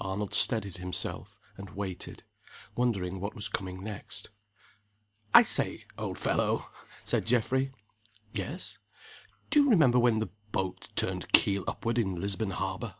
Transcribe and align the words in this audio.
Arnold 0.00 0.34
steadied 0.34 0.78
himself, 0.78 1.38
and 1.56 1.70
waited 1.70 2.24
wondering 2.74 3.20
what 3.20 3.36
was 3.36 3.46
coming 3.46 3.80
next. 3.80 4.28
"I 5.32 5.44
say, 5.44 5.84
old 5.96 6.18
fellow!" 6.18 6.68
said 7.04 7.26
Geoffrey. 7.26 7.70
"Yes." 8.32 8.78
"Do 9.50 9.62
you 9.62 9.70
remember 9.70 10.00
when 10.00 10.18
the 10.18 10.30
boat 10.50 10.88
turned 10.96 11.32
keel 11.32 11.62
upward 11.68 11.96
in 11.96 12.20
Lisbon 12.20 12.50
Harbor?" 12.50 12.96